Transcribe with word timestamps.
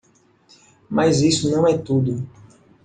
Mas 0.89 1.21
isso 1.21 1.51
não 1.51 1.67
é 1.67 1.77
tudo. 1.77 2.27